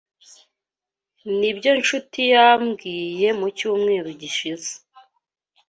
Nibyo 1.39 1.71
Nshuti 1.79 2.21
yambwiye 2.33 3.27
mu 3.39 3.47
cyumweru 3.57 4.09
gishize. 4.21 4.71